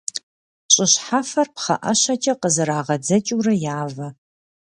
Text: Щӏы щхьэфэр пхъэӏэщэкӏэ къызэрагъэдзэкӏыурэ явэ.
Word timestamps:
Щӏы 0.73 0.85
щхьэфэр 0.91 1.47
пхъэӏэщэкӏэ 1.55 2.33
къызэрагъэдзэкӏыурэ 2.41 3.53
явэ. 3.79 4.07